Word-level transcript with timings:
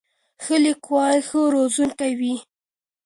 ښه 0.43 0.55
لیکوال 0.65 1.17
ښه 1.27 1.39
روزونکی 1.55 2.11
وي. 2.19 2.35